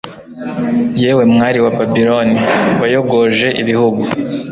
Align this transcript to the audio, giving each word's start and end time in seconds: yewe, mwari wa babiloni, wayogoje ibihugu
yewe, 1.01 1.23
mwari 1.33 1.59
wa 1.65 1.71
babiloni, 1.77 2.37
wayogoje 2.81 3.47
ibihugu 3.61 4.01